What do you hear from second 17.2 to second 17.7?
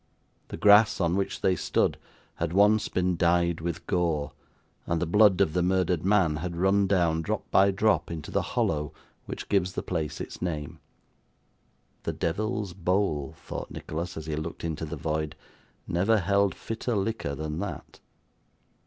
than